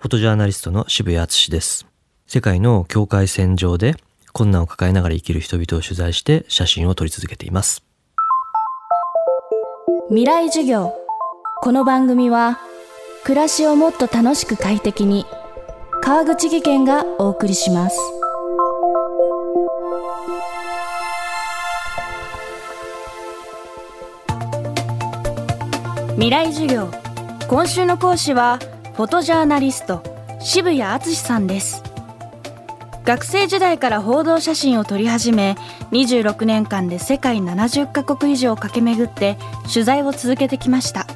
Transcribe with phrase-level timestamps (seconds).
[0.00, 1.86] フォトジャーナリストの渋谷敦です。
[2.26, 3.96] 世界の境界線上で
[4.32, 7.84] 困難を抱えながら生きる人々を取材して写真を撮り続けています。
[10.08, 10.94] 未来授業。
[11.60, 12.60] この番組は
[13.24, 15.26] 暮らしをもっと楽しく快適に
[16.00, 17.98] 川口義賢がお送りします。
[26.14, 26.88] 未来授業。
[27.48, 28.58] 今週の講師は
[29.00, 30.02] フォトジャーナリスト
[30.40, 31.82] 渋谷敦さんです。
[33.02, 35.56] 学生時代から報道写真を撮り始め
[35.90, 39.38] 26年間で世界70カ国以上駆け巡って
[39.72, 41.06] 取材を続けてきました。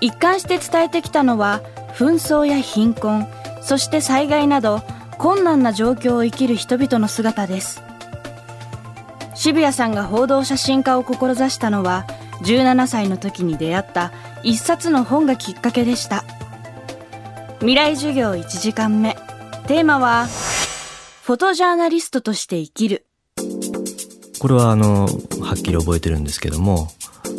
[0.00, 1.60] 一貫して伝えてきたのは
[1.94, 3.28] 紛争や貧困
[3.60, 4.80] そして災害など
[5.18, 7.82] 困難な状況を生きる人々の姿です。
[9.34, 12.06] 渋谷さんが報道写真家を志したのは
[12.44, 14.10] 17歳の時に出会った
[14.42, 16.24] 一冊の本がきっかけでした。
[17.60, 19.14] 未来授業1時間目
[19.66, 20.26] テーマは
[21.22, 23.06] フォトジャーナリストとして生きる
[24.38, 25.06] これはあの
[25.40, 26.88] はっきり覚えてるんですけども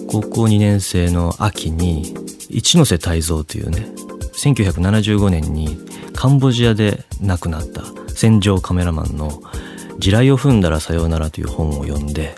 [0.08, 2.16] 高校2年生の秋に
[2.50, 3.88] 一ノ瀬泰造というね
[4.34, 5.78] 1975年に
[6.16, 9.42] カンボジアで亡くなった戦場カメラマンの
[10.00, 12.36] 「地雷を踏んだらさようなら」という本を読んで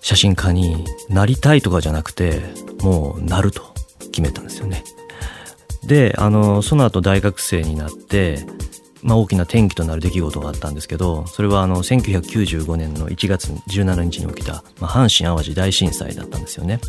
[0.00, 2.42] 写真家になりたいとかじゃなくて
[2.82, 4.82] もうなると決めたんですよね。
[5.86, 8.46] であのその後大学生になって、
[9.02, 16.80] まあ、大きな転機となる出来事があったんですけどそれはあの1995年の1月17日に起きた、まあ、阪神・淡路大震災だったんですよね。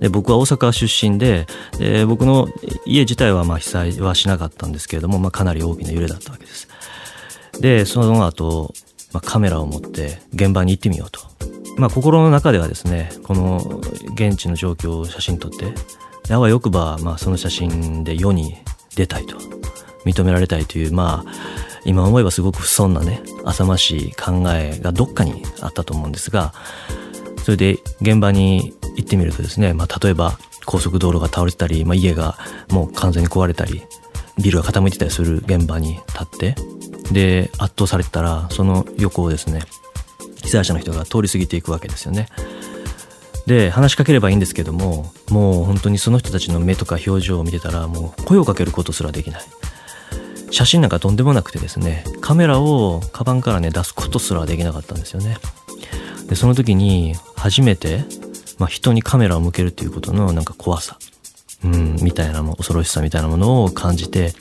[0.00, 1.46] で僕は大阪出身で
[1.78, 2.48] で僕の
[2.84, 6.68] 家自体はまあ被災はしなかったんですけれども、まあ、かなり大きな揺れだったわけです。
[7.60, 8.74] でその後、
[9.12, 11.20] まあカメラを持って現場に行ってみようと。
[11.76, 13.80] まあ、心の中ではですねこの
[14.14, 15.74] 現地の状況を写真撮って
[16.30, 18.56] あわよくば、まあ、その写真で世に
[18.96, 19.36] 出たいと
[20.04, 21.32] 認められたいというまあ
[21.84, 26.54] 今思えばすごく不損なね浅ましい考えがどっかにあったと思うんですが
[27.42, 32.38] それで現場に行ってみるとですね、まあ、例えば高速道路が倒れてたり、まあ、家が
[32.70, 33.82] もう完全に壊れたり
[34.42, 36.54] ビルが傾いてたりする現場に立って
[37.12, 39.60] で圧倒されてたらその横をですね
[40.42, 42.28] 被災者の人が通り過ぎていくわけですよね。
[43.46, 49.42] で話しかければいいんですけどももう本当にその人たちの目とか表情を見てたらもう声をかけることすらできない。
[50.50, 55.36] 写真なんかとんでもなくてですねカメラをカバンからね出すことすらできなかったんですよね。
[56.28, 58.04] でその時に初めて、
[58.58, 60.96] まあ、人にカメラを向けるっていうことのなんか怖さ。
[61.64, 64.32] うんみたいなも恐ろしさみたいなものを感じて。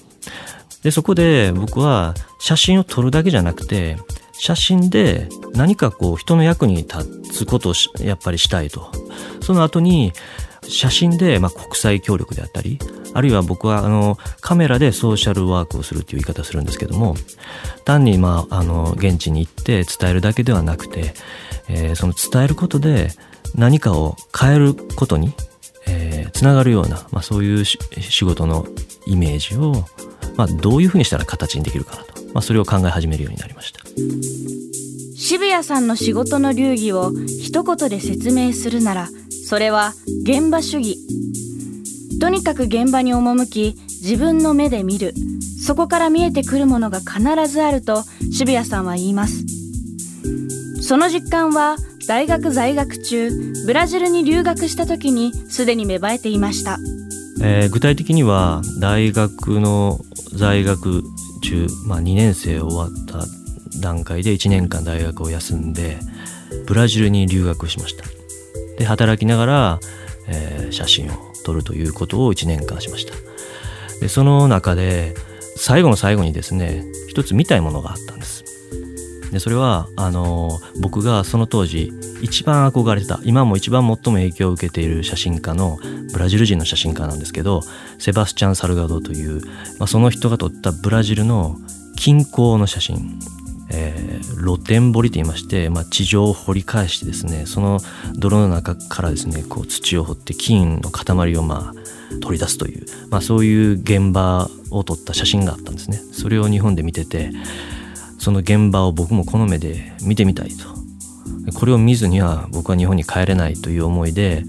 [0.84, 3.98] でそこで僕は写真を撮るだけじゃなくて
[4.44, 8.92] 写真で何かこう人の役に立つことをやっぱりしたいと。
[9.42, 10.12] その後に
[10.64, 12.78] 写真でま国際協力であったり、
[13.14, 17.16] あるいは僕はあのカメラでソーシャルワークをするっていう言い方をするんですけども、
[17.86, 21.14] 単にまああの現地に行って伝えるだけではなくて、
[21.70, 23.12] えー、その伝えることで
[23.56, 25.32] 何かを変えることに、
[25.88, 27.78] えー、つながるような、まあ、そういう仕
[28.26, 28.68] 事の
[29.06, 29.86] イメージを、
[30.36, 32.24] まあ、どういうふうにしたら形にできるかなと。
[32.34, 33.83] まあ、それを考え始めるようになりました
[35.16, 39.10] 渋谷さんの仕事の流儀を一言で説明するなら
[39.46, 39.94] それは
[40.24, 40.98] 現場主義。
[42.20, 45.14] とにかく現場に赴き自分の目で見る。
[45.62, 49.46] そこから見えてくるものが必ずあると渋谷さんは言います。
[50.82, 51.78] その実感は
[52.08, 53.32] 大学在学中
[53.66, 56.78] ブラジルに留学した時にすでに芽生えていました、
[57.42, 60.00] えー、具体的には大学の
[60.34, 61.04] 在学
[61.42, 63.43] 中、まあ、2年生終わった
[63.82, 65.98] 段階で1年間大学を休んで
[66.68, 68.06] ブラジルに留学しました。
[68.78, 69.80] で働きながら、
[70.28, 73.14] えー、写真を撮るということを1年間しました。
[74.00, 75.14] でその中で
[75.56, 78.44] 最後の最後にですね一つ見たいものがあったんです。
[79.32, 81.92] でそれはあの僕がその当時
[82.22, 85.80] 一番憧れてた今も一番最も影響を受けている写真家の
[86.14, 87.62] ブラジル人の写真家なんですけど
[87.98, 89.42] セバスチャン・サルガドという、
[89.80, 91.58] まあ、その人が撮ったブラジルの
[91.98, 93.20] 近郊の写真。
[93.74, 97.80] えー、露天掘りと言いまして、まあ、地上を掘り返してですねその
[98.16, 105.98] 泥の中からですねこう土を掘って金の塊をまあ取り出すという、まあ、そういう現場を撮った写真があったんですね。
[105.98, 107.32] それを日本で見てて
[108.20, 110.74] その現場を僕もこの目で見てみたいと。
[111.56, 114.44] これを見ずには僕は日本に帰れないという思いで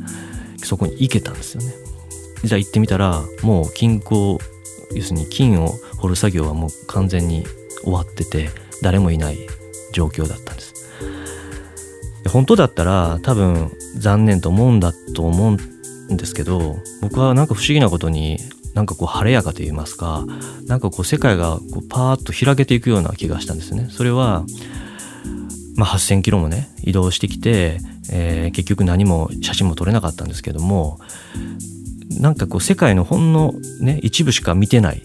[0.59, 1.75] そこに行けたんですよね。
[2.45, 4.39] じゃあ行ってみたらもう金鉱
[4.95, 7.45] 要するに金を掘る作業はもう完全に
[7.83, 8.51] 終わってて
[8.83, 9.39] 誰もいない
[9.93, 10.75] 状況だったんです
[12.29, 15.57] 本当だったら多分残念と思うんだと思
[16.09, 18.39] うんですけど僕はなんか不思議なことに
[18.75, 20.25] なんかこう晴れやかと言いますか
[20.67, 23.89] なんかこう世界がこうパーッと開けていくような気がしたんですね。
[23.91, 24.45] それは、
[25.77, 27.79] まあ、8,000キロもね移動してきて、
[28.11, 30.99] えー、結局何も写真も撮れなかったんですけども
[32.11, 35.03] なんかこう世界のほんの、ね、一部しか見てない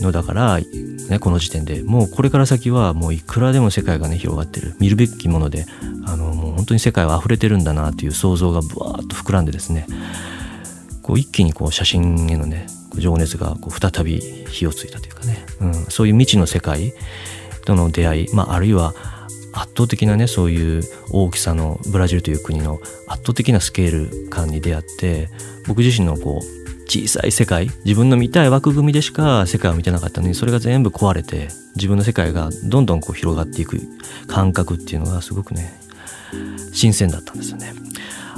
[0.00, 4.74] のだから、ね、この時点でもうこれから先はもういくらでも世界がね広がってる。
[4.78, 5.66] 見るべきもので
[6.06, 9.86] あのもう本当に世界は溢れてるんだなという想像がぶわーっと膨らんでですね。
[11.02, 16.94] こう一気にこう写真へのね情熱がこう再び火をついたというかね、うん、そういう未知の世界
[17.66, 18.94] との出会い、まあ、あるいは
[19.52, 25.28] 圧倒的なねそういう大きさのブラジルという国の圧倒的なスケール感に出会って
[25.66, 33.80] 僕自身のこう小さい世界自分の見たい枠組みでしか世界を見てなかったのにそれが全部壊れて自分の世界がどんどんこう広がっていく
[34.26, 35.80] 感覚っていうのがすごくね
[36.72, 37.72] 新鮮だったんですよね。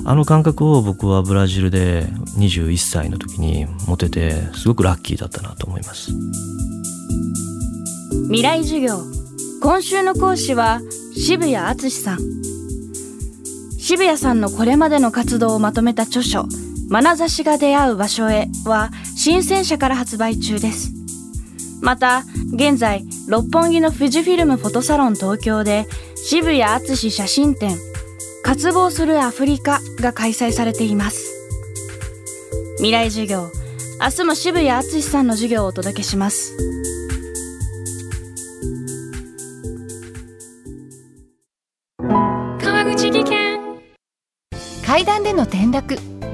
[0.05, 2.07] あの感覚を僕はブラジルで
[2.39, 6.13] 21歳の時に持ててすごくラッキーだったなと思います。
[8.27, 8.99] 未来授業。
[9.63, 10.81] 今週の講師は
[11.15, 12.19] 渋谷敦さん。
[13.79, 16.47] 渋谷さんのこれまでの活動をまとめた著書
[16.89, 20.93] 「眼差しが出会う場所へ」は新鮮社から発売中です。
[21.83, 27.77] また現在六本木の富士フィルムフォトサロン東京で渋谷敦写真展
[28.43, 31.33] 渇望するアフリカが開催されています。
[32.77, 33.51] 未来授業
[34.01, 36.76] 明日も渋谷敦さんの授業をお届けします。